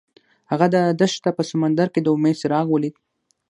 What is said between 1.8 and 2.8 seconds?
کې د امید څراغ